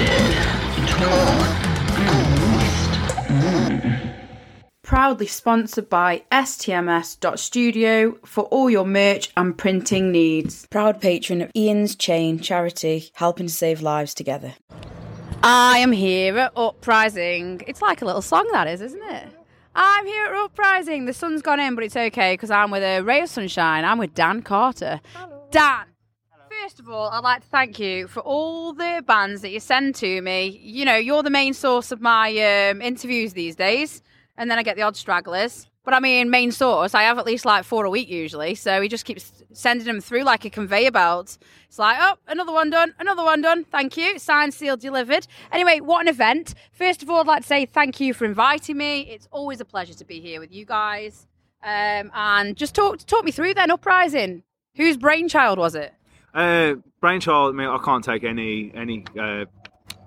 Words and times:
twisted, 0.00 0.88
torn, 0.88 1.46
and 1.98 2.40
moist. 2.40 2.90
Proudly 4.82 5.26
sponsored 5.26 5.88
by 5.88 6.24
STMS.studio 6.32 8.18
for 8.24 8.44
all 8.44 8.68
your 8.68 8.84
merch 8.84 9.30
and 9.36 9.56
printing 9.56 10.10
needs. 10.10 10.66
Proud 10.66 11.00
patron 11.00 11.42
of 11.42 11.50
Ian's 11.54 11.94
Chain 11.94 12.40
charity, 12.40 13.10
helping 13.14 13.46
to 13.46 13.52
save 13.52 13.82
lives 13.82 14.14
together. 14.14 14.54
I 15.42 15.78
am 15.78 15.92
here 15.92 16.36
at 16.38 16.52
Uprising. 16.56 17.62
It's 17.66 17.80
like 17.80 18.02
a 18.02 18.04
little 18.04 18.20
song, 18.22 18.48
that 18.52 18.66
is, 18.66 18.80
isn't 18.80 19.02
it? 19.02 19.28
I'm 19.74 20.06
here 20.06 20.26
at 20.26 20.34
Uprising. 20.34 21.04
The 21.06 21.12
sun's 21.14 21.40
gone 21.40 21.60
in, 21.60 21.76
but 21.76 21.84
it's 21.84 21.96
okay 21.96 22.34
because 22.34 22.50
I'm 22.50 22.72
with 22.72 22.82
a 22.82 23.00
ray 23.02 23.20
of 23.20 23.28
sunshine. 23.28 23.84
I'm 23.84 23.98
with 23.98 24.12
Dan 24.14 24.42
Carter. 24.42 25.00
Dan, 25.50 25.86
first 26.62 26.80
of 26.80 26.88
all, 26.90 27.08
I'd 27.08 27.24
like 27.24 27.42
to 27.42 27.48
thank 27.48 27.78
you 27.78 28.06
for 28.06 28.20
all 28.20 28.72
the 28.72 29.02
bands 29.06 29.40
that 29.42 29.50
you 29.50 29.60
send 29.60 29.94
to 29.96 30.20
me. 30.20 30.60
You 30.62 30.84
know, 30.84 30.96
you're 30.96 31.22
the 31.22 31.30
main 31.30 31.54
source 31.54 31.90
of 31.90 32.00
my 32.00 32.28
um, 32.30 32.82
interviews 32.82 33.32
these 33.32 33.56
days, 33.56 34.02
and 34.36 34.50
then 34.50 34.58
I 34.58 34.62
get 34.62 34.76
the 34.76 34.82
odd 34.82 34.96
stragglers. 34.96 35.68
But 35.84 35.94
I 35.94 36.00
mean, 36.00 36.28
main 36.28 36.52
source, 36.52 36.94
I 36.94 37.02
have 37.04 37.18
at 37.18 37.24
least 37.24 37.46
like 37.46 37.64
four 37.64 37.86
a 37.86 37.90
week 37.90 38.10
usually. 38.10 38.54
So 38.54 38.82
he 38.82 38.88
just 38.88 39.06
keeps 39.06 39.42
sending 39.52 39.86
them 39.86 40.00
through 40.00 40.24
like 40.24 40.44
a 40.44 40.50
conveyor 40.50 40.90
belt. 40.90 41.38
It's 41.66 41.78
like, 41.78 41.96
oh, 41.98 42.16
another 42.28 42.52
one 42.52 42.68
done, 42.68 42.94
another 42.98 43.24
one 43.24 43.40
done. 43.40 43.64
Thank 43.64 43.96
you. 43.96 44.18
Signed, 44.18 44.52
sealed, 44.52 44.80
delivered. 44.80 45.26
Anyway, 45.50 45.80
what 45.80 46.02
an 46.02 46.08
event. 46.08 46.54
First 46.72 47.02
of 47.02 47.08
all, 47.08 47.20
I'd 47.20 47.26
like 47.26 47.42
to 47.42 47.48
say 47.48 47.64
thank 47.64 47.98
you 48.00 48.12
for 48.12 48.26
inviting 48.26 48.76
me. 48.76 49.02
It's 49.02 49.28
always 49.32 49.60
a 49.60 49.64
pleasure 49.64 49.94
to 49.94 50.04
be 50.04 50.20
here 50.20 50.40
with 50.40 50.52
you 50.52 50.66
guys. 50.66 51.26
Um, 51.62 52.10
and 52.14 52.56
just 52.56 52.74
talk 52.74 52.98
talk 53.06 53.24
me 53.24 53.30
through 53.32 53.54
then, 53.54 53.70
Uprising. 53.70 54.42
Whose 54.76 54.98
brainchild 54.98 55.58
was 55.58 55.74
it? 55.74 55.94
Uh, 56.34 56.74
brainchild. 57.00 57.54
I 57.54 57.58
mean, 57.58 57.68
I 57.68 57.78
can't 57.78 58.04
take 58.04 58.24
any 58.24 58.72
any. 58.74 59.04
Uh, 59.18 59.46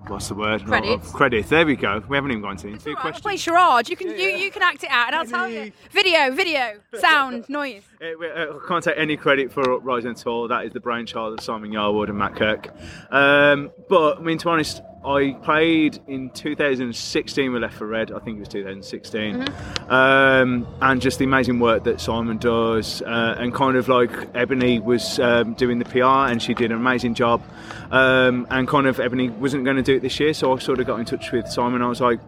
what's 0.07 0.27
the 0.27 0.35
word? 0.35 0.65
Credit. 0.65 0.89
Oh, 0.89 0.97
credit. 1.11 1.47
There 1.47 1.65
we 1.65 1.75
go. 1.75 2.03
We 2.07 2.17
haven't 2.17 2.31
even 2.31 2.41
gone 2.41 2.57
to 2.57 2.67
interview 2.67 2.95
Right, 2.95 3.13
I'll 3.13 3.21
play 3.21 3.37
charade. 3.37 3.89
You 3.89 3.95
can 3.97 4.09
you, 4.09 4.29
you 4.29 4.51
can 4.51 4.61
act 4.61 4.83
it 4.83 4.89
out, 4.89 5.07
and 5.07 5.15
I'll 5.15 5.25
tell 5.25 5.49
you. 5.49 5.71
Video, 5.91 6.31
video, 6.31 6.79
sound, 6.99 7.45
noise. 7.49 7.83
Uh, 8.01 8.23
uh, 8.23 8.59
I 8.63 8.67
can't 8.67 8.83
take 8.83 8.97
any 8.97 9.17
credit 9.17 9.51
for 9.51 9.61
Uprising 9.73 10.11
at 10.11 10.25
all. 10.27 10.47
That 10.47 10.65
is 10.65 10.71
the 10.73 10.79
brainchild 10.79 11.37
of 11.37 11.43
Simon 11.43 11.71
Yarwood 11.71 12.09
and 12.09 12.17
Matt 12.17 12.35
Kirk. 12.35 12.69
Um, 13.11 13.71
but 13.89 14.17
I 14.19 14.21
mean, 14.21 14.37
to 14.37 14.45
be 14.45 14.51
honest, 14.51 14.81
I 15.05 15.33
played 15.43 15.99
in 16.07 16.29
2016 16.29 17.51
with 17.51 17.61
Left 17.61 17.75
for 17.75 17.85
Red. 17.85 18.11
I 18.11 18.19
think 18.19 18.37
it 18.37 18.39
was 18.39 18.47
2016, 18.49 19.47
um, 19.89 20.65
and 20.81 21.01
just 21.01 21.19
the 21.19 21.25
amazing 21.25 21.59
work 21.59 21.83
that 21.83 21.99
Simon 21.99 22.37
does, 22.37 23.01
uh, 23.01 23.35
and 23.37 23.53
kind 23.53 23.75
of 23.75 23.89
like 23.89 24.11
Ebony 24.33 24.79
was 24.79 25.19
um, 25.19 25.55
doing 25.55 25.79
the 25.79 25.85
PR, 25.85 26.31
and 26.31 26.41
she 26.41 26.53
did 26.53 26.71
an 26.71 26.77
amazing 26.77 27.15
job. 27.15 27.43
Um, 27.91 28.47
and 28.49 28.65
kind 28.67 28.87
of 28.87 28.99
Ebony 28.99 29.29
wasn't 29.29 29.65
going 29.65 29.75
to 29.75 29.83
do 29.83 29.95
it 29.95 30.01
this 30.01 30.19
year, 30.21 30.33
so 30.33 30.55
I 30.55 30.59
sort 30.59 30.79
of 30.79 30.87
got 30.87 30.99
in 30.99 31.05
touch 31.05 31.31
with 31.33 31.47
Simon. 31.47 31.81
I 31.81 31.87
was 31.87 31.99
like, 31.99 32.21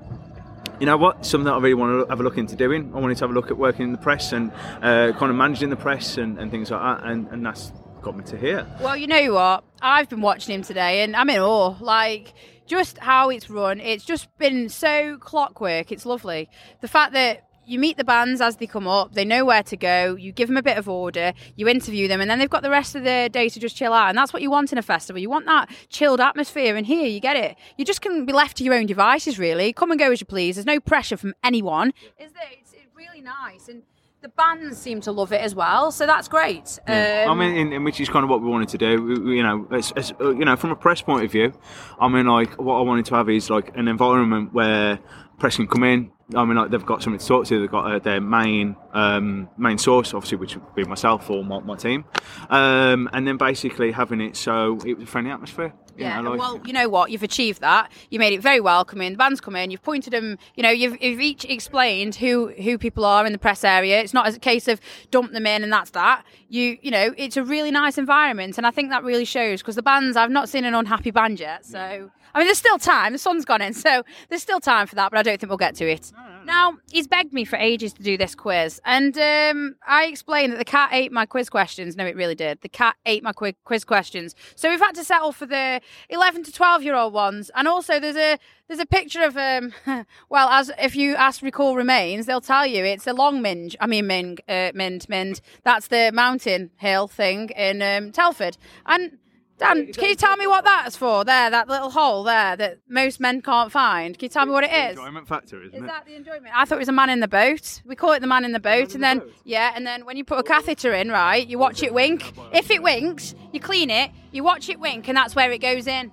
you 0.80 0.86
know 0.86 0.98
what? 0.98 1.26
Something 1.26 1.46
that 1.46 1.54
I 1.54 1.60
really 1.60 1.76
want 1.76 2.06
to 2.06 2.10
have 2.10 2.20
a 2.20 2.24
look 2.24 2.38
into 2.38 2.58
doing. 2.58 2.92
I 2.94 3.00
wanted 3.00 3.16
to 3.18 3.24
have 3.24 3.32
a 3.32 3.34
look 3.34 3.52
at 3.52 3.58
working 3.58 3.86
in 3.86 3.92
the 3.94 3.98
press 3.98 4.34
and 4.34 4.52
uh, 4.82 5.14
kind 5.18 5.30
of 5.30 5.36
managing 5.36 5.70
the 5.70 5.78
press 5.78 6.18
and, 6.18 6.38
and 6.38 6.52
things 6.52 6.72
like 6.72 6.82
that, 6.82 7.10
and, 7.10 7.28
and 7.30 7.46
that's 7.46 7.72
got 8.06 8.16
me 8.16 8.24
to 8.24 8.38
here. 8.38 8.68
Well, 8.80 8.96
you 8.96 9.08
know 9.08 9.34
what? 9.34 9.64
I've 9.82 10.08
been 10.08 10.22
watching 10.22 10.54
him 10.54 10.62
today, 10.62 11.02
and 11.02 11.16
I'm 11.16 11.28
in 11.30 11.40
awe. 11.40 11.76
Like 11.80 12.36
just 12.68 13.00
how 13.00 13.30
it's 13.30 13.50
run, 13.50 13.80
it's 13.80 14.06
just 14.06 14.30
been 14.38 14.70
so 14.70 15.18
clockwork. 15.18 15.92
It's 15.92 16.06
lovely. 16.06 16.48
The 16.82 16.88
fact 16.88 17.14
that 17.14 17.48
you 17.66 17.80
meet 17.80 17.98
the 17.98 18.04
bands 18.04 18.42
as 18.42 18.58
they 18.58 18.68
come 18.68 18.88
up, 18.88 19.14
they 19.14 19.26
know 19.26 19.44
where 19.44 19.64
to 19.64 19.76
go. 19.76 20.16
You 20.16 20.32
give 20.32 20.48
them 20.48 20.58
a 20.58 20.62
bit 20.62 20.78
of 20.78 20.88
order, 20.88 21.34
you 21.56 21.68
interview 21.68 22.08
them, 22.08 22.22
and 22.22 22.30
then 22.30 22.38
they've 22.38 22.48
got 22.48 22.62
the 22.62 22.70
rest 22.70 22.96
of 22.96 23.04
the 23.04 23.28
day 23.34 23.50
to 23.50 23.60
just 23.60 23.76
chill 23.76 23.92
out. 23.92 24.10
And 24.10 24.18
that's 24.18 24.32
what 24.32 24.44
you 24.44 24.52
want 24.52 24.72
in 24.72 24.78
a 24.78 24.84
festival. 24.84 25.20
You 25.20 25.32
want 25.32 25.48
that 25.48 25.72
chilled 25.90 26.22
atmosphere, 26.22 26.76
and 26.76 26.86
here 26.86 27.08
you 27.08 27.20
get 27.20 27.36
it. 27.36 27.58
You 27.76 27.86
just 27.86 28.02
can 28.02 28.24
be 28.24 28.34
left 28.34 28.58
to 28.58 28.64
your 28.64 28.76
own 28.76 28.86
devices, 28.86 29.40
really. 29.40 29.74
Come 29.74 29.90
and 29.90 30.00
go 30.00 30.12
as 30.12 30.22
you 30.22 30.28
please. 30.28 30.58
There's 30.58 30.68
no 30.68 30.80
pressure 30.80 31.18
from 31.18 31.34
anyone. 31.44 31.92
Is 32.20 32.34
there? 32.34 32.44
It's, 32.52 32.72
it's 32.74 32.96
really 32.96 33.22
nice, 33.22 33.68
and 33.68 33.82
the 34.26 34.30
bands 34.30 34.76
seem 34.80 35.00
to 35.02 35.12
love 35.12 35.32
it 35.32 35.40
as 35.42 35.54
well. 35.54 35.92
So 35.92 36.08
that's 36.08 36.28
great. 36.28 36.80
Yeah. 36.88 37.26
Um, 37.28 37.40
I 37.40 37.46
mean, 37.46 37.56
in, 37.58 37.74
in 37.74 37.84
which 37.84 38.00
is 38.02 38.10
kind 38.10 38.24
of 38.24 38.30
what 38.32 38.42
we 38.42 38.48
wanted 38.50 38.70
to 38.70 38.78
do. 38.80 39.00
We- 39.04 39.20
we- 39.20 39.38
you 39.38 39.44
know, 39.44 39.68
as, 39.72 39.92
as, 39.92 40.14
uh, 40.20 40.32
you 40.32 40.46
know, 40.46 40.56
from 40.56 40.72
a 40.72 40.76
press 40.76 41.00
point 41.04 41.24
of 41.24 41.32
view, 41.32 41.54
I 42.00 42.08
mean, 42.08 42.26
like 42.26 42.60
what 42.60 42.78
I 42.78 42.82
wanted 42.82 43.06
to 43.06 43.16
have 43.16 43.30
is 43.30 43.52
like 43.52 43.78
an 43.78 43.88
environment 43.88 44.52
where 44.52 44.98
press 45.38 45.58
can 45.58 45.68
come 45.68 45.84
in. 45.84 46.12
I 46.36 46.44
mean, 46.44 46.56
like 46.58 46.72
they've 46.72 46.84
got 46.84 47.04
something 47.04 47.20
to 47.20 47.28
talk 47.28 47.46
to. 47.46 47.60
They've 47.60 47.70
got 47.70 47.86
uh, 47.92 48.00
their 48.00 48.20
main 48.20 48.76
um, 48.94 49.48
main 49.60 49.78
source, 49.78 50.12
obviously, 50.16 50.40
which 50.40 50.56
would 50.56 50.74
be 50.74 50.84
myself 50.86 51.30
or 51.30 51.44
my, 51.46 51.60
my 51.60 51.76
team, 51.76 52.06
um, 52.50 53.08
and 53.14 53.28
then 53.28 53.38
basically 53.38 53.92
having 53.92 54.22
it 54.22 54.36
so 54.36 54.80
it 54.84 54.96
was 54.96 55.04
a 55.04 55.08
friendly 55.08 55.30
atmosphere. 55.30 55.72
Yeah, 55.98 56.22
know, 56.22 56.32
like- 56.32 56.40
well, 56.40 56.62
you 56.66 56.74
know 56.74 56.90
what? 56.90 57.12
You've 57.12 57.24
achieved 57.24 57.62
that. 57.62 57.92
You 58.10 58.20
made 58.20 58.34
it 58.34 58.42
very 58.42 58.60
welcoming. 58.60 59.14
The 59.14 59.18
band's 59.18 59.42
come 59.42 59.56
in. 59.56 59.72
You've 59.72 59.84
pointed 59.84 60.14
them. 60.14 60.38
You 60.56 60.64
know, 60.64 60.70
you've, 60.70 61.02
you've 61.02 61.22
each 61.22 61.46
explained 61.46 62.16
who 62.16 62.50
who 62.50 62.78
people 62.78 63.06
are 63.06 63.26
in 63.26 63.32
the 63.32 63.38
press 63.40 63.64
area. 63.64 64.00
It's 64.02 64.14
not 64.14 64.28
a 64.28 64.40
case 64.40 64.68
of 64.68 64.80
dump 65.12 65.32
them 65.32 65.46
in 65.46 65.64
and 65.64 65.72
that's 65.72 65.92
that. 65.92 66.24
You 66.50 66.78
you 66.82 66.92
know, 66.92 67.14
it's 67.18 67.38
a 67.38 67.44
really 67.44 67.72
nice 67.72 67.98
environment, 67.98 68.58
and 68.58 68.68
I 68.68 68.72
think 68.72 68.90
that 68.90 69.04
really 69.04 69.26
shows 69.26 69.62
because 69.62 69.76
the 69.76 69.84
bands. 69.84 70.16
I've 70.18 70.32
not 70.32 70.50
seen 70.50 70.66
an 70.66 70.74
unhappy 70.76 71.12
band 71.12 71.40
yet, 71.40 71.66
so. 71.66 72.12
I 72.34 72.40
mean, 72.40 72.48
there's 72.48 72.58
still 72.58 72.78
time. 72.78 73.14
The 73.14 73.18
sun's 73.18 73.46
gone 73.46 73.62
in, 73.62 73.74
so 73.74 74.04
there's 74.28 74.42
still 74.42 74.60
time 74.60 74.88
for 74.88 74.96
that. 74.96 75.10
But 75.10 75.20
I 75.20 75.24
don't 75.24 75.40
think 75.40 75.50
we'll 75.50 75.58
get 75.58 75.74
to 75.76 75.90
it. 75.90 76.12
Now 76.44 76.78
he's 76.92 77.08
begged 77.08 77.32
me 77.34 77.46
for 77.46 77.56
ages 77.56 77.94
to 77.94 78.04
do 78.04 78.18
this 78.18 78.36
quiz, 78.36 78.82
and 78.86 79.18
um, 79.18 79.76
I 79.88 80.06
explained 80.06 80.52
that 80.54 80.58
the 80.58 80.66
cat 80.66 80.90
ate 80.92 81.12
my 81.14 81.26
quiz 81.26 81.50
questions. 81.50 81.96
No, 81.96 82.06
it 82.06 82.16
really 82.16 82.36
did. 82.36 82.60
The 82.62 82.70
cat 82.70 82.98
ate 83.06 83.24
my 83.24 83.32
quiz 83.32 83.86
questions, 83.86 84.36
so 84.56 84.70
we've 84.70 84.80
had 84.80 84.94
to 84.96 85.04
settle 85.04 85.32
for 85.32 85.46
the 85.46 85.80
11 86.10 86.44
to 86.44 86.52
12 86.52 86.84
year 86.84 86.96
old 86.96 87.14
ones. 87.14 87.52
And 87.56 87.68
also, 87.68 88.00
there's 88.00 88.16
a 88.16 88.38
there's 88.68 88.80
a 88.80 88.86
picture 88.86 89.22
of 89.24 89.38
um, 89.38 89.74
well, 90.30 90.50
as 90.50 90.72
if 90.80 90.96
you 90.96 91.16
ask 91.16 91.42
recall 91.42 91.76
remains, 91.76 92.26
they'll 92.26 92.42
tell 92.42 92.66
you 92.66 92.84
it's 92.84 93.08
a 93.08 93.14
long 93.14 93.42
minge. 93.42 93.76
I 93.80 93.88
mean, 93.88 94.08
Ming, 94.08 94.38
uh, 94.48 94.72
Mynd, 94.74 95.08
Mynd. 95.10 95.42
That's 95.64 95.88
the 95.88 96.12
mountain 96.14 96.72
hill 96.78 97.08
thing 97.08 97.50
in 97.50 97.82
um, 97.82 98.12
Telford, 98.12 98.58
and. 98.86 99.18
Dan, 99.58 99.94
can 99.94 100.10
you 100.10 100.16
tell 100.16 100.36
me 100.36 100.48
what 100.48 100.66
that's 100.66 100.98
for? 100.98 101.24
There, 101.24 101.50
that 101.50 101.70
little 101.70 101.90
hole 101.90 102.24
there 102.24 102.58
that 102.58 102.80
most 102.90 103.22
men 103.22 103.42
can't 103.42 103.72
find. 103.72 104.18
Can 104.18 104.26
you 104.26 104.30
tell 104.30 104.46
me 104.46 104.52
what 104.52 104.66
it 104.66 104.72
is? 104.72 104.98
enjoyment 104.98 105.30
factor, 105.30 105.62
isn't 105.64 105.74
Is 105.78 105.84
it? 105.84 105.88
that 105.88 106.06
the 106.06 106.14
enjoyment? 106.16 106.48
I 106.54 106.66
thought 106.66 106.76
it 106.76 106.80
was 106.80 106.90
a 106.90 106.94
man 106.94 107.10
in 107.10 107.22
the 107.22 107.28
boat. 107.28 107.82
We 107.86 107.96
call 107.96 108.12
it 108.12 108.20
the 108.20 108.28
man 108.28 108.44
in 108.44 108.52
the 108.52 108.60
boat, 108.60 108.96
and 108.96 109.04
then 109.04 109.22
yeah, 109.46 109.72
and 109.74 109.88
then 109.88 110.06
when 110.06 110.18
you 110.18 110.26
put 110.26 110.40
a 110.40 110.44
catheter 110.44 110.94
in, 110.94 111.10
right, 111.10 111.48
you 111.48 111.58
watch 111.58 111.84
it 111.84 111.94
wink. 111.94 112.34
If 112.52 112.70
it 112.70 112.84
winks, 112.84 113.34
you 113.54 113.62
clean 113.62 113.90
it, 113.90 114.12
you 114.32 114.44
watch 114.44 114.68
it 114.68 114.78
wink, 114.78 115.08
and 115.08 115.16
that's 115.16 115.36
where 115.36 115.50
it 115.52 115.60
goes 115.62 115.88
in. 115.88 116.12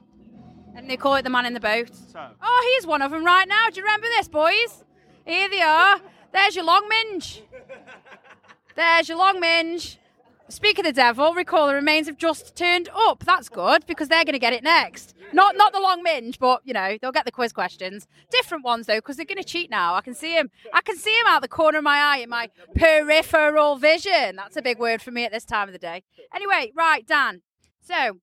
And 0.77 0.89
they 0.89 0.97
call 0.97 1.17
it 1.17 1.23
the 1.23 1.31
man 1.31 1.45
in 1.45 1.53
the 1.53 1.61
boat. 1.61 1.91
Oh, 2.15 2.73
here's 2.73 2.87
one 2.87 3.03
of 3.03 3.11
them 3.11 3.25
right 3.25 3.47
now. 3.49 3.69
Do 3.71 3.81
you 3.81 3.83
remember 3.85 4.07
this, 4.17 4.29
boys? 4.29 4.85
Here 5.27 5.49
they 5.49 5.61
are. 5.61 6.01
There's 6.33 6.55
your 6.55 6.65
long 6.65 6.89
minge. 6.89 7.43
There's 8.75 9.09
your 9.09 9.19
long 9.19 9.39
minge. 9.39 9.99
Speak 10.53 10.79
of 10.79 10.85
the 10.85 10.93
devil, 10.93 11.33
Recall 11.33 11.67
the 11.69 11.75
Remains 11.75 12.07
have 12.09 12.19
just 12.19 12.55
turned 12.55 12.91
up. 12.95 13.25
That's 13.25 13.49
good 13.49 13.87
because 13.87 14.09
they're 14.09 14.23
going 14.23 14.35
to 14.35 14.39
get 14.39 14.53
it 14.53 14.63
next. 14.63 15.15
Not 15.33 15.57
not 15.57 15.73
the 15.73 15.81
long 15.81 16.03
minge, 16.03 16.39
but 16.39 16.61
you 16.63 16.75
know 16.75 16.99
they'll 17.01 17.11
get 17.11 17.25
the 17.25 17.33
quiz 17.33 17.55
questions. 17.55 18.07
Different 18.31 18.62
ones 18.62 18.87
though, 18.87 18.99
because 18.99 19.17
they're 19.17 19.25
going 19.25 19.39
to 19.39 19.45
cheat 19.45 19.71
now. 19.71 19.95
I 19.95 20.03
can 20.03 20.15
see 20.15 20.37
him. 20.37 20.51
I 20.75 20.83
can 20.83 20.99
see 20.99 21.19
him 21.19 21.27
out 21.27 21.41
the 21.41 21.49
corner 21.49 21.79
of 21.79 21.85
my 21.85 21.97
eye 21.97 22.19
in 22.19 22.29
my 22.29 22.51
peripheral 22.77 23.77
vision. 23.77 24.37
That's 24.37 24.55
a 24.59 24.61
big 24.61 24.79
word 24.79 25.01
for 25.01 25.11
me 25.11 25.25
at 25.25 25.33
this 25.33 25.47
time 25.47 25.71
of 25.71 25.73
the 25.73 25.79
day. 25.79 26.03
Anyway, 26.35 26.71
right, 26.77 27.07
Dan. 27.07 27.41
So, 27.81 28.19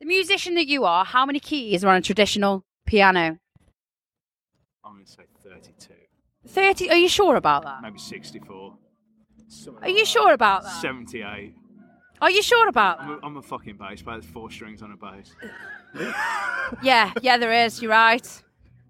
the 0.00 0.06
musician 0.06 0.54
that 0.54 0.66
you 0.66 0.86
are, 0.86 1.04
how 1.04 1.26
many 1.26 1.38
keys 1.38 1.84
are 1.84 1.90
on 1.90 1.96
a 1.96 2.00
traditional 2.00 2.64
piano? 2.86 3.38
I'm 4.82 4.94
going 4.94 5.04
to 5.04 5.12
say 5.12 5.24
32, 5.42 5.92
Thirty. 6.48 6.88
Are 6.88 6.96
you 6.96 7.08
sure 7.10 7.36
about 7.36 7.64
that? 7.64 7.82
maybe 7.82 7.98
64, 7.98 8.74
Are 9.82 9.88
you 9.90 10.06
sure 10.06 10.32
about 10.32 10.62
that? 10.62 10.80
78. 10.80 11.56
Are 12.24 12.30
you 12.30 12.42
sure 12.42 12.68
about 12.68 13.00
that? 13.00 13.04
I'm 13.04 13.10
a, 13.10 13.18
I'm 13.26 13.36
a 13.36 13.42
fucking 13.42 13.76
bass 13.76 14.00
player. 14.00 14.18
There's 14.18 14.30
four 14.32 14.50
strings 14.50 14.80
on 14.80 14.92
a 14.92 14.96
bass. 14.96 15.34
Yeah, 16.82 17.12
yeah, 17.20 17.36
there 17.36 17.52
is. 17.66 17.82
You're 17.82 17.90
right. 17.90 18.26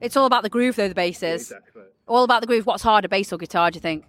It's 0.01 0.17
all 0.17 0.27
about 0.27 0.45
the 0.45 0.49
groove, 0.49 0.77
though. 0.77 0.87
The 0.89 0.95
bass 0.95 1.21
is 1.25 1.51
Exactly. 1.51 1.83
all 2.07 2.23
about 2.23 2.41
the 2.41 2.47
groove. 2.47 2.65
What's 2.67 2.85
harder, 2.85 3.09
bass 3.09 3.33
or 3.33 3.37
guitar? 3.39 3.73
Do 3.73 3.77
you 3.77 3.81
think? 3.81 4.05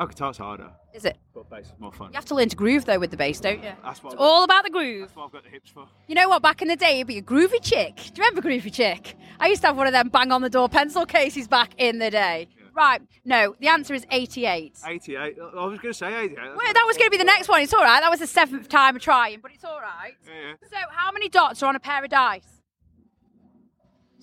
Oh, 0.00 0.06
guitar's 0.06 0.38
harder, 0.38 0.72
Is 0.92 1.04
it? 1.04 1.16
but 1.32 1.48
bass 1.48 1.66
is 1.66 1.72
more 1.78 1.92
fun. 1.92 2.08
You 2.08 2.14
have 2.16 2.24
to 2.24 2.34
learn 2.34 2.48
to 2.48 2.56
groove 2.56 2.84
though 2.84 2.98
with 2.98 3.12
the 3.12 3.16
bass, 3.16 3.38
don't 3.38 3.62
you? 3.62 3.70
That's 3.84 4.02
what, 4.02 4.14
It's 4.14 4.20
all 4.20 4.42
about 4.42 4.64
the 4.64 4.70
groove. 4.70 5.02
that's 5.02 5.14
what 5.16 5.26
I've 5.26 5.32
got 5.32 5.44
the 5.44 5.50
hips 5.50 5.70
for. 5.70 5.86
You 6.08 6.16
know 6.16 6.28
what? 6.28 6.42
Back 6.42 6.62
in 6.62 6.66
the 6.68 6.74
day, 6.74 6.98
you'd 6.98 7.06
be 7.06 7.18
a 7.18 7.22
groovy 7.22 7.62
chick. 7.62 7.94
Do 7.96 8.02
you 8.20 8.28
remember 8.28 8.42
groovy 8.42 8.72
chick? 8.72 9.14
I 9.38 9.46
used 9.46 9.60
to 9.60 9.68
have 9.68 9.76
one 9.76 9.86
of 9.86 9.92
them 9.92 10.08
bang 10.08 10.32
on 10.32 10.42
the 10.42 10.50
door 10.50 10.68
pencil 10.68 11.06
cases 11.06 11.46
back 11.46 11.74
in 11.78 12.00
the 12.00 12.10
day. 12.10 12.48
Right? 12.74 13.00
No, 13.24 13.54
the 13.60 13.68
answer 13.68 13.94
is 13.94 14.04
88. 14.10 14.78
88. 14.84 15.36
I 15.38 15.66
was 15.66 15.78
going 15.78 15.92
to 15.92 15.94
say 15.94 16.08
88. 16.08 16.36
That's 16.36 16.56
Wait, 16.58 16.74
that 16.74 16.84
was 16.86 16.96
going 16.96 17.06
to 17.06 17.10
be 17.10 17.18
the 17.18 17.24
next 17.24 17.48
one. 17.48 17.62
It's 17.62 17.72
all 17.72 17.84
right. 17.84 18.00
That 18.00 18.10
was 18.10 18.18
the 18.20 18.26
seventh 18.26 18.68
time 18.68 18.96
of 18.96 19.02
trying, 19.02 19.40
but 19.40 19.52
it's 19.54 19.64
all 19.64 19.80
right. 19.80 20.14
Yeah, 20.26 20.54
So, 20.68 20.76
how 20.90 21.12
many 21.12 21.28
dots 21.28 21.62
are 21.62 21.66
on 21.66 21.76
a 21.76 21.80
pair 21.80 22.02
of 22.02 22.10
dice? 22.10 22.60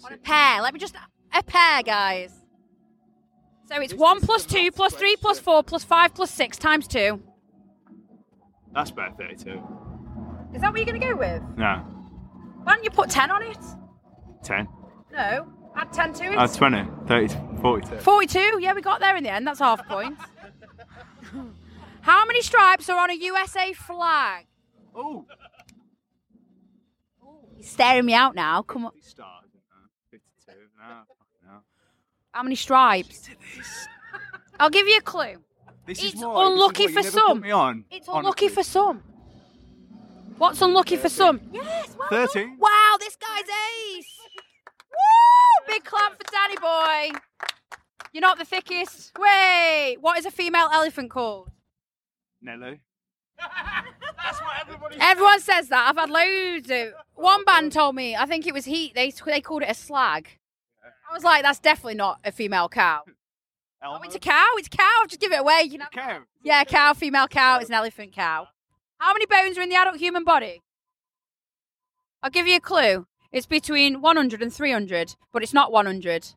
On 0.03 0.12
a 0.12 0.18
pair. 0.18 0.62
Let 0.62 0.74
me 0.74 0.80
just 0.80 0.95
a 1.33 1.44
pair, 1.44 1.83
guys. 1.83 2.33
So 3.69 3.80
it's 3.80 3.94
one 3.94 4.19
plus 4.19 4.45
two 4.45 4.69
plus 4.71 4.94
three 4.94 5.15
plus 5.15 5.39
four 5.39 5.63
plus 5.63 5.86
five 5.86 6.13
plus 6.13 6.30
six 6.30 6.57
times 6.57 6.88
two. 6.88 7.21
That's 8.74 8.89
about 8.92 9.18
32. 9.18 9.62
Is 10.54 10.62
that 10.62 10.71
what 10.71 10.77
you're 10.77 10.86
going 10.86 11.00
to 11.00 11.07
go 11.07 11.15
with? 11.15 11.42
No. 11.57 11.86
Why 12.63 12.75
don't 12.75 12.83
you 12.83 12.89
put 12.89 13.09
ten 13.09 13.31
on 13.31 13.42
it? 13.44 13.57
10. 14.44 14.68
No, 15.13 15.47
add 15.75 15.91
10 15.94 16.13
to 16.13 16.23
it. 16.33 16.38
Uh, 16.38 16.47
20. 16.47 16.85
30. 17.07 17.35
42. 17.62 17.97
42. 17.97 18.57
Yeah, 18.62 18.73
we 18.73 18.81
got 18.81 19.00
there 19.00 19.15
in 19.15 19.23
the 19.23 19.29
end. 19.31 19.45
That's 19.47 19.59
half 19.59 19.79
a 19.81 19.83
point. 19.83 20.18
How 22.01 22.25
many 22.25 22.41
stripes 22.41 22.89
are 22.89 23.00
on 23.00 23.09
a 23.12 23.13
USA 23.13 23.73
flag? 23.73 24.47
Oh! 24.95 25.25
He's 27.57 27.69
staring 27.69 28.06
me 28.06 28.13
out 28.13 28.33
now. 28.35 28.63
Come 28.63 28.85
on. 28.85 28.91
stars. 29.01 29.45
52. 30.09 30.51
No, 30.79 30.85
fucking. 31.07 31.62
How 32.33 32.44
many 32.44 32.56
stripes? 32.56 33.29
I'll 34.59 34.69
give 34.71 34.88
you 34.88 34.97
a 34.97 35.01
clue. 35.01 35.35
This 35.85 36.03
It's 36.03 36.15
is 36.15 36.21
why, 36.21 36.45
unlucky 36.47 36.88
this 36.88 37.06
is 37.07 37.13
why 37.15 37.21
for 37.21 37.27
some. 37.27 37.39
Me 37.41 37.51
on. 37.51 37.85
It's 37.91 38.07
Honestly. 38.07 38.19
unlucky 38.19 38.47
for 38.50 38.63
some. 38.63 39.03
What's 40.38 40.62
unlucky 40.62 40.97
for 40.97 41.09
some? 41.09 41.39
Yes, 41.51 41.95
well 42.00 42.09
done. 42.09 42.27
30. 42.29 42.45
Wow, 42.57 42.95
this 43.00 43.15
guy's 43.15 43.44
ace. 43.97 44.20
Woo! 44.92 45.74
Big 45.74 45.84
clap 45.84 46.14
for 46.14 46.32
Danny 46.32 46.58
boy. 46.58 47.20
You're 48.14 48.22
not 48.22 48.38
the 48.38 48.46
thickest. 48.46 49.12
Wait, 49.18 49.98
what 50.02 50.18
is 50.18 50.26
a 50.26 50.32
female 50.32 50.70
elephant 50.72 51.10
called? 51.10 51.50
Nello. 52.42 52.78
That's 53.38 54.42
what 54.42 54.52
everybody. 54.62 54.98
Everyone 55.00 55.40
says 55.40 55.70
that. 55.70 55.88
I've 55.90 55.98
had 55.98 56.10
loads 56.10 56.70
of. 56.70 56.94
One 57.16 57.44
band 57.46 57.72
told 57.72 57.96
me. 57.96 58.16
I 58.16 58.26
think 58.26 58.46
it 58.46 58.54
was 58.54 58.66
Heat. 58.66 58.94
They 58.96 59.12
they 59.26 59.42
called 59.42 59.64
it 59.64 59.70
a 59.70 59.74
slag. 59.74 60.28
I 61.10 61.14
was 61.14 61.24
like, 61.24 61.44
that's 61.44 61.60
definitely 61.60 61.96
not 61.96 62.20
a 62.24 62.32
female 62.32 62.70
cow. 62.70 63.02
Oh, 63.84 64.00
it's 64.04 64.14
a 64.14 64.20
cow. 64.20 64.46
It's 64.58 64.68
a 64.68 64.78
cow. 64.78 65.06
Just 65.08 65.20
give 65.20 65.32
it 65.32 65.40
away. 65.40 65.64
You 65.68 65.80
know. 65.80 65.88
cow. 65.92 66.20
Yeah, 66.44 66.64
cow, 66.66 66.94
female 66.94 67.28
cow. 67.28 67.58
It's 67.58 67.70
an 67.70 67.74
elephant 67.74 68.14
cow. 68.14 68.48
How 69.00 69.12
many 69.12 69.26
bones 69.26 69.58
are 69.58 69.62
in 69.64 69.70
the 69.70 69.76
adult 69.76 69.98
human 69.98 70.24
body? 70.24 70.62
I'll 72.22 72.30
give 72.30 72.46
you 72.46 72.58
a 72.58 72.60
clue. 72.60 73.08
It's 73.31 73.45
between 73.45 74.01
100 74.01 74.42
and 74.42 74.54
300, 74.54 75.16
but 75.31 75.42
it's 75.44 75.54
not 75.54 75.72
100. 75.72 76.28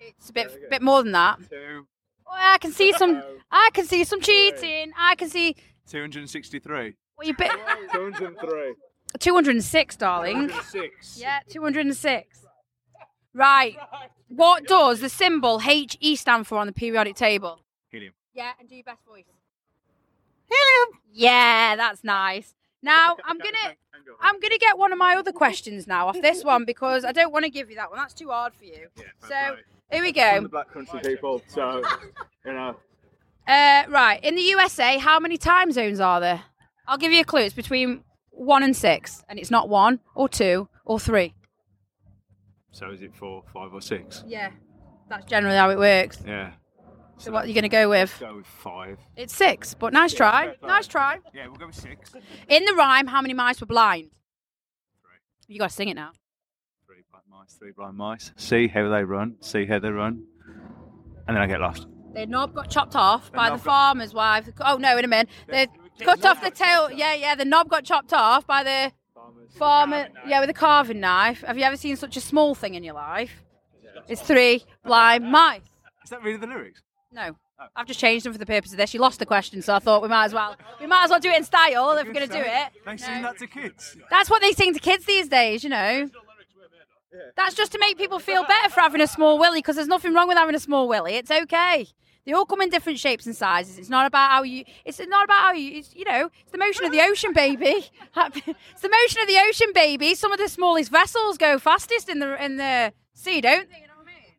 It's 0.00 0.30
a 0.30 0.32
bit 0.32 0.70
bit 0.70 0.82
more 0.82 1.02
than 1.02 1.12
that. 1.12 1.38
Two. 1.48 1.86
Oh, 2.26 2.32
I 2.34 2.58
can 2.58 2.72
see 2.72 2.92
some. 2.92 3.22
Oh. 3.56 3.56
I 3.56 3.70
can 3.72 3.86
see 3.86 4.02
some 4.02 4.20
cheating. 4.20 4.92
I 4.98 5.14
can 5.14 5.28
see. 5.28 5.54
263. 5.88 6.94
Well, 7.16 7.28
you 7.28 7.34
bit 7.36 7.52
203. 7.92 8.74
206, 9.20 9.96
darling. 9.96 10.50
Six. 10.68 11.16
Yeah, 11.20 11.38
206. 11.48 12.46
Right. 13.32 13.76
What 14.28 14.66
does 14.66 14.98
the 15.00 15.08
symbol 15.08 15.60
HE 15.60 16.16
stand 16.16 16.48
for 16.48 16.58
on 16.58 16.66
the 16.66 16.72
periodic 16.72 17.14
table? 17.14 17.60
Helium. 17.90 18.14
Yeah, 18.32 18.52
and 18.58 18.68
do 18.68 18.74
your 18.74 18.82
best 18.84 19.04
voice. 19.06 19.24
Helium. 20.46 20.98
Yeah, 21.12 21.76
that's 21.76 22.02
nice. 22.02 22.54
Now 22.84 23.16
I'm 23.24 23.38
gonna 23.38 23.74
I'm 24.20 24.38
gonna 24.40 24.58
get 24.58 24.76
one 24.76 24.92
of 24.92 24.98
my 24.98 25.16
other 25.16 25.32
questions 25.32 25.86
now 25.86 26.06
off 26.08 26.20
this 26.20 26.44
one 26.44 26.66
because 26.66 27.02
I 27.04 27.12
don't 27.12 27.32
want 27.32 27.46
to 27.46 27.50
give 27.50 27.70
you 27.70 27.76
that 27.76 27.88
one. 27.88 27.98
That's 27.98 28.12
too 28.12 28.28
hard 28.28 28.54
for 28.54 28.64
you. 28.64 28.88
So 29.26 29.56
here 29.90 30.02
we 30.02 30.12
From 30.12 30.34
the 30.34 30.40
go. 30.42 30.48
Black 30.48 30.70
Country 30.70 31.00
people, 31.00 31.40
so, 31.46 31.82
you 32.46 32.52
know. 32.52 32.76
Uh, 33.48 33.84
right, 33.88 34.20
in 34.22 34.34
the 34.34 34.42
USA, 34.42 34.98
how 34.98 35.18
many 35.18 35.38
time 35.38 35.72
zones 35.72 35.98
are 35.98 36.20
there? 36.20 36.42
I'll 36.86 36.98
give 36.98 37.12
you 37.12 37.20
a 37.22 37.24
clue. 37.24 37.40
It's 37.40 37.54
between 37.54 38.04
one 38.30 38.62
and 38.62 38.76
six, 38.76 39.24
and 39.28 39.38
it's 39.38 39.50
not 39.50 39.70
one 39.70 40.00
or 40.14 40.28
two 40.28 40.68
or 40.84 41.00
three. 41.00 41.34
So 42.70 42.90
is 42.90 43.00
it 43.00 43.14
four, 43.14 43.44
five, 43.52 43.72
or 43.72 43.80
six? 43.80 44.24
Yeah, 44.26 44.50
that's 45.08 45.24
generally 45.24 45.56
how 45.56 45.70
it 45.70 45.78
works. 45.78 46.22
Yeah. 46.26 46.52
So 47.18 47.32
what 47.32 47.44
are 47.44 47.48
you 47.48 47.54
going 47.54 47.62
to 47.62 47.68
go 47.68 47.88
with? 47.88 48.16
Go 48.20 48.36
with 48.36 48.46
five. 48.46 48.98
It's 49.16 49.34
six, 49.34 49.74
but 49.74 49.92
nice 49.92 50.12
try. 50.12 50.54
Nice 50.62 50.86
try. 50.86 51.18
Yeah, 51.32 51.46
we'll 51.46 51.56
go 51.56 51.66
with 51.66 51.74
six. 51.74 52.12
In 52.48 52.64
the 52.64 52.74
rhyme, 52.74 53.06
how 53.06 53.22
many 53.22 53.34
mice 53.34 53.60
were 53.60 53.66
blind? 53.66 54.10
Three. 55.02 55.54
You 55.54 55.58
got 55.60 55.70
to 55.70 55.74
sing 55.74 55.88
it 55.88 55.94
now. 55.94 56.10
Three 56.86 57.02
black 57.10 57.22
mice, 57.30 57.54
three 57.54 57.72
blind 57.72 57.96
mice. 57.96 58.32
See 58.36 58.68
how 58.68 58.88
they 58.88 59.04
run, 59.04 59.36
see 59.40 59.64
how 59.66 59.78
they 59.78 59.90
run. 59.90 60.24
And 61.26 61.36
then 61.36 61.42
I 61.42 61.46
get 61.46 61.60
lost. 61.60 61.86
Their 62.12 62.26
knob 62.26 62.54
got 62.54 62.68
chopped 62.70 62.94
off 62.94 63.32
by 63.32 63.48
the 63.50 63.56
got- 63.56 63.64
farmer's 63.64 64.12
wife. 64.12 64.48
Oh 64.60 64.76
no, 64.76 64.96
in 64.98 65.04
a 65.04 65.08
minute. 65.08 65.28
They 65.48 65.66
cut 66.00 66.24
off 66.24 66.42
the 66.42 66.50
tail. 66.50 66.90
Yeah, 66.90 67.14
yeah. 67.14 67.34
The 67.34 67.44
knob 67.44 67.68
got 67.70 67.84
chopped 67.84 68.12
off 68.12 68.46
by 68.46 68.62
the 68.62 68.92
farmer. 69.56 70.08
Yeah, 70.26 70.40
with 70.40 70.50
a 70.50 70.54
carving 70.54 71.00
knife. 71.00 71.42
Have 71.42 71.56
you 71.58 71.64
ever 71.64 71.76
seen 71.76 71.96
such 71.96 72.16
a 72.16 72.20
small 72.20 72.54
thing 72.54 72.74
in 72.74 72.84
your 72.84 72.94
life? 72.94 73.42
It's 74.08 74.20
three 74.20 74.64
blind 74.84 75.30
mice. 75.30 75.62
Is 76.04 76.10
that 76.10 76.22
really 76.22 76.36
the 76.36 76.46
lyrics? 76.46 76.82
No. 77.14 77.36
Oh. 77.60 77.66
I've 77.76 77.86
just 77.86 78.00
changed 78.00 78.26
them 78.26 78.32
for 78.32 78.38
the 78.38 78.46
purpose 78.46 78.72
of 78.72 78.78
this. 78.78 78.92
You 78.92 79.00
lost 79.00 79.20
the 79.20 79.26
question, 79.26 79.62
so 79.62 79.74
I 79.74 79.78
thought 79.78 80.02
we 80.02 80.08
might 80.08 80.24
as 80.24 80.34
well 80.34 80.56
we 80.80 80.86
might 80.86 81.04
as 81.04 81.10
well 81.10 81.20
do 81.20 81.30
it 81.30 81.36
in 81.36 81.44
style 81.44 81.92
if 81.92 82.06
we're 82.06 82.12
gonna 82.12 82.26
do 82.26 82.38
it. 82.38 82.72
They 82.84 82.96
sing 82.96 83.22
that 83.22 83.38
to 83.38 83.46
kids. 83.46 83.96
That's 84.10 84.28
what 84.28 84.42
they 84.42 84.52
sing 84.52 84.74
to 84.74 84.80
kids 84.80 85.04
these 85.04 85.28
days, 85.28 85.62
you 85.62 85.70
know. 85.70 86.10
That's 87.36 87.54
just 87.54 87.70
to 87.72 87.78
make 87.78 87.96
people 87.96 88.18
feel 88.18 88.44
better 88.44 88.70
for 88.70 88.80
having 88.80 89.00
a 89.00 89.06
small 89.06 89.38
willy 89.38 89.60
because 89.60 89.76
there's 89.76 89.88
nothing 89.88 90.14
wrong 90.14 90.26
with 90.26 90.36
having 90.36 90.56
a 90.56 90.60
small 90.60 90.88
willy. 90.88 91.14
It's 91.14 91.30
okay. 91.30 91.86
They 92.26 92.32
all 92.32 92.46
come 92.46 92.62
in 92.62 92.70
different 92.70 92.98
shapes 92.98 93.26
and 93.26 93.36
sizes. 93.36 93.78
It's 93.78 93.90
not 93.90 94.06
about 94.06 94.30
how 94.30 94.42
you. 94.42 94.64
It's 94.84 94.98
not 94.98 95.24
about 95.24 95.42
how 95.42 95.52
you. 95.52 95.78
It's, 95.78 95.94
you 95.94 96.04
know, 96.04 96.30
it's 96.42 96.52
the 96.52 96.58
motion 96.58 96.84
of 96.86 96.90
the 96.90 97.02
ocean, 97.02 97.32
baby. 97.34 97.66
it's 98.16 98.80
the 98.80 98.88
motion 98.88 99.20
of 99.20 99.28
the 99.28 99.38
ocean, 99.46 99.68
baby. 99.74 100.14
Some 100.14 100.32
of 100.32 100.38
the 100.38 100.48
smallest 100.48 100.90
vessels 100.90 101.36
go 101.38 101.58
fastest 101.58 102.08
in 102.08 102.18
the 102.20 102.42
in 102.42 102.56
the 102.56 102.92
sea, 103.12 103.40
don't 103.40 103.70
they? 103.70 103.80
You 103.82 103.88
know 103.88 103.94
what 103.96 104.08
I 104.08 104.20
mean? 104.20 104.32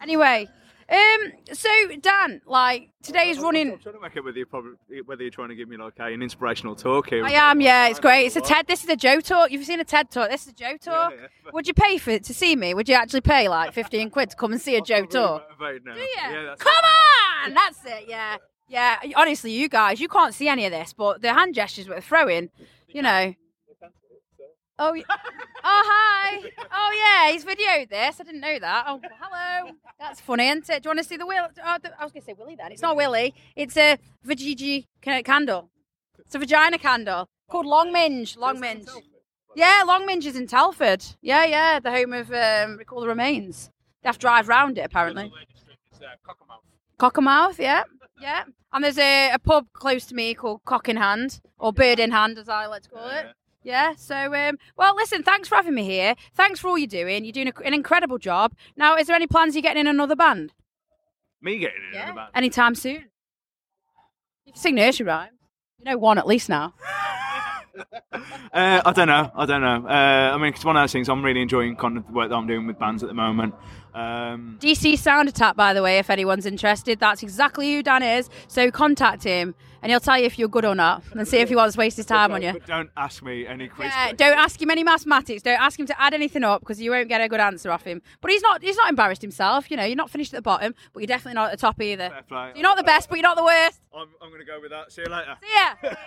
Anyway, 0.00 0.48
um, 0.90 1.32
so 1.52 1.68
Dan, 2.00 2.40
like 2.46 2.90
today's 3.02 3.38
running. 3.38 3.72
I'm 3.72 3.78
trying 3.78 3.94
to 3.96 4.00
make 4.00 4.16
it 4.16 4.24
whether 4.24 4.36
you're, 4.36 4.46
probably, 4.46 4.72
whether 5.04 5.22
you're 5.22 5.30
trying 5.30 5.50
to 5.50 5.54
give 5.54 5.68
me 5.68 5.76
like 5.76 5.94
a, 5.98 6.04
an 6.04 6.22
inspirational 6.22 6.74
talk 6.74 7.10
here. 7.10 7.24
I 7.24 7.32
am, 7.32 7.60
yeah, 7.60 7.88
it's 7.88 8.00
great. 8.00 8.26
It's 8.26 8.36
a 8.36 8.40
TED. 8.40 8.66
This 8.66 8.84
is 8.84 8.90
a 8.90 8.96
Joe 8.96 9.20
talk. 9.20 9.50
You've 9.50 9.64
seen 9.66 9.80
a 9.80 9.84
TED 9.84 10.10
talk. 10.10 10.30
This 10.30 10.42
is 10.46 10.48
a 10.48 10.54
Joe 10.54 10.76
talk. 10.80 11.12
yeah. 11.12 11.26
Would 11.52 11.68
you 11.68 11.74
pay 11.74 11.98
for 11.98 12.10
it 12.10 12.24
to 12.24 12.34
see 12.34 12.56
me? 12.56 12.72
Would 12.72 12.88
you 12.88 12.94
actually 12.94 13.20
pay 13.20 13.48
like 13.48 13.72
fifteen 13.74 14.08
quid 14.10 14.30
to 14.30 14.36
come 14.36 14.52
and 14.52 14.60
see 14.60 14.76
a 14.76 14.80
Joe 14.80 15.04
talk? 15.04 15.46
Motivated. 15.60 15.84
Do 15.84 16.00
you? 16.00 16.08
Yeah, 16.16 16.42
that's 16.44 16.62
come 16.62 16.84
on, 17.44 17.54
that's 17.54 17.84
it. 17.84 18.04
Yeah, 18.08 18.36
yeah. 18.68 18.98
Honestly, 19.16 19.52
you 19.52 19.68
guys, 19.68 20.00
you 20.00 20.08
can't 20.08 20.32
see 20.34 20.48
any 20.48 20.64
of 20.64 20.72
this, 20.72 20.92
but 20.92 21.20
the 21.20 21.32
hand 21.34 21.54
gestures 21.54 21.88
we're 21.88 22.00
throwing, 22.00 22.50
you 22.88 23.02
know. 23.02 23.34
Oh, 24.80 24.94
oh 24.96 25.02
hi. 25.64 26.40
Oh 26.72 26.92
yeah, 27.26 27.32
he's 27.32 27.44
videoed 27.44 27.90
this. 27.90 28.20
I 28.20 28.24
didn't 28.24 28.40
know 28.40 28.58
that. 28.60 28.84
Oh 28.86 29.00
hello. 29.20 29.72
That's 29.98 30.20
funny, 30.20 30.48
isn't 30.48 30.70
it? 30.70 30.82
Do 30.82 30.88
you 30.88 30.90
want 30.90 30.98
to 31.00 31.04
see 31.04 31.16
the 31.16 31.26
will? 31.26 31.48
Oh, 31.64 31.76
the- 31.82 32.00
I 32.00 32.04
was 32.04 32.12
going 32.12 32.22
to 32.22 32.26
say 32.26 32.34
Willie 32.38 32.54
then. 32.56 32.70
It's 32.72 32.82
not 32.82 32.96
Willie. 32.96 33.34
It's 33.56 33.76
a 33.76 33.98
Vajiji 34.26 34.86
candle. 35.02 35.70
It's 36.20 36.34
a 36.34 36.38
vagina 36.38 36.78
candle 36.78 37.28
called 37.50 37.66
Long 37.66 37.92
Minge. 37.92 38.36
Long 38.36 38.60
Minge. 38.60 38.86
Yeah, 39.56 39.82
Long 39.86 40.06
Minge 40.06 40.26
is 40.26 40.36
in 40.36 40.46
Telford. 40.46 41.04
Yeah, 41.22 41.44
yeah, 41.44 41.80
the 41.80 41.90
home 41.90 42.12
of 42.12 42.30
um, 42.32 42.76
Recall 42.76 43.00
the 43.00 43.08
Remains. 43.08 43.70
They 44.02 44.08
have 44.08 44.16
to 44.16 44.20
drive 44.20 44.46
round 44.48 44.78
it 44.78 44.82
apparently. 44.82 45.32
Cockermouth, 47.00 47.58
yeah, 47.58 47.82
yeah. 48.20 48.44
And 48.72 48.84
there's 48.84 48.98
a, 48.98 49.30
a 49.32 49.38
pub 49.38 49.66
close 49.72 50.06
to 50.06 50.14
me 50.14 50.34
called 50.34 50.60
Cock 50.64 50.88
in 50.88 50.96
Hand, 50.96 51.40
or 51.58 51.72
Bird 51.72 51.98
in 51.98 52.10
Hand, 52.10 52.38
as 52.38 52.48
I 52.48 52.66
like 52.66 52.82
to 52.82 52.90
call 52.90 53.08
it. 53.08 53.26
Yeah. 53.68 53.96
So, 53.96 54.34
um, 54.34 54.56
well, 54.78 54.96
listen. 54.96 55.22
Thanks 55.22 55.46
for 55.46 55.56
having 55.56 55.74
me 55.74 55.84
here. 55.84 56.14
Thanks 56.34 56.58
for 56.58 56.68
all 56.68 56.78
you're 56.78 56.86
doing. 56.86 57.26
You're 57.26 57.32
doing 57.32 57.48
a, 57.48 57.66
an 57.66 57.74
incredible 57.74 58.16
job. 58.16 58.54
Now, 58.76 58.96
is 58.96 59.06
there 59.06 59.14
any 59.14 59.26
plans 59.26 59.54
you're 59.54 59.62
getting 59.62 59.80
in 59.80 59.86
another 59.86 60.16
band 60.16 60.54
Me 61.42 61.58
getting 61.58 61.76
in 61.90 61.94
yeah. 61.94 62.12
about 62.12 62.30
anytime 62.34 62.74
soon? 62.74 63.10
You 64.46 64.52
can 64.54 64.60
sing 64.60 64.74
nursery 64.74 65.06
rhymes. 65.06 65.32
You 65.78 65.84
know 65.84 65.98
one 65.98 66.16
at 66.16 66.26
least 66.26 66.48
now. 66.48 66.74
Uh, 68.52 68.82
I 68.84 68.92
don't 68.92 69.06
know. 69.06 69.30
I 69.36 69.46
don't 69.46 69.60
know. 69.60 69.86
Uh, 69.86 70.32
I 70.34 70.36
mean, 70.36 70.52
it's 70.52 70.64
one 70.64 70.76
of 70.76 70.82
those 70.82 70.90
things. 70.90 71.08
I'm 71.08 71.24
really 71.24 71.42
enjoying 71.42 71.76
kind 71.76 71.96
of 71.96 72.06
the 72.06 72.12
work 72.12 72.30
that 72.30 72.34
I'm 72.34 72.48
doing 72.48 72.66
with 72.66 72.76
bands 72.76 73.04
at 73.04 73.08
the 73.08 73.14
moment. 73.14 73.54
Um, 73.98 74.58
DC 74.60 74.96
Sound 74.96 75.28
Attack, 75.28 75.56
by 75.56 75.74
the 75.74 75.82
way, 75.82 75.98
if 75.98 76.08
anyone's 76.08 76.46
interested. 76.46 77.00
That's 77.00 77.22
exactly 77.22 77.74
who 77.74 77.82
Dan 77.82 78.02
is. 78.02 78.30
So 78.46 78.70
contact 78.70 79.24
him, 79.24 79.56
and 79.82 79.90
he'll 79.90 79.98
tell 79.98 80.16
you 80.18 80.24
if 80.26 80.38
you're 80.38 80.48
good 80.48 80.64
or 80.64 80.76
not, 80.76 81.02
and 81.12 81.26
see 81.26 81.38
if 81.38 81.48
he 81.48 81.56
wants 81.56 81.74
to 81.74 81.80
waste 81.80 81.96
his 81.96 82.06
time 82.06 82.30
on 82.30 82.40
you. 82.42 82.52
but 82.52 82.66
don't 82.66 82.90
ask 82.96 83.24
me 83.24 83.44
any 83.44 83.66
quiz. 83.68 83.86
Yeah, 83.86 83.90
questions. 83.90 84.18
don't 84.18 84.38
ask 84.38 84.62
him 84.62 84.70
any 84.70 84.84
mathematics. 84.84 85.42
Don't 85.42 85.60
ask 85.60 85.78
him 85.80 85.86
to 85.86 86.00
add 86.00 86.14
anything 86.14 86.44
up 86.44 86.60
because 86.60 86.80
you 86.80 86.92
won't 86.92 87.08
get 87.08 87.20
a 87.20 87.28
good 87.28 87.40
answer 87.40 87.72
off 87.72 87.82
him. 87.82 88.00
But 88.20 88.30
he's 88.30 88.42
not. 88.42 88.62
He's 88.62 88.76
not 88.76 88.88
embarrassed 88.88 89.22
himself. 89.22 89.68
You 89.68 89.76
know, 89.76 89.84
you're 89.84 89.96
not 89.96 90.10
finished 90.10 90.32
at 90.32 90.38
the 90.38 90.42
bottom, 90.42 90.74
but 90.92 91.00
you're 91.00 91.08
definitely 91.08 91.34
not 91.34 91.46
at 91.52 91.58
the 91.58 91.60
top 91.60 91.80
either. 91.82 92.10
Play. 92.28 92.52
You're 92.54 92.62
not 92.62 92.76
the 92.76 92.84
best, 92.84 93.08
but 93.08 93.16
you're 93.16 93.24
not 93.24 93.36
the 93.36 93.44
worst. 93.44 93.80
I'm, 93.92 94.08
I'm 94.22 94.28
going 94.28 94.40
to 94.40 94.46
go 94.46 94.60
with 94.60 94.70
that. 94.70 94.92
See 94.92 95.02
you 95.02 95.10
later. 95.12 95.36
See 95.42 95.88
ya. 95.88 95.94